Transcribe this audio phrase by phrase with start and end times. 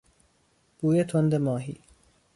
[0.79, 1.79] بوی تند ماهی